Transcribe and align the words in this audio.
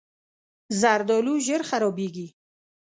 زردالو 0.81 1.33
ژر 1.45 1.61
خرابېږي. 1.69 2.27